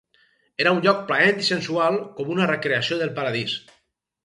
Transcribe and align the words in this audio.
Era 0.63 0.71
un 0.75 0.79
lloc 0.85 1.03
plaent 1.11 1.43
i 1.43 1.45
sensual, 1.51 1.99
com 2.21 2.33
una 2.39 2.49
recreació 2.55 3.01
del 3.05 3.15
paradís. 3.21 3.57